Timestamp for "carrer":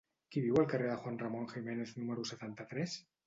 0.71-0.87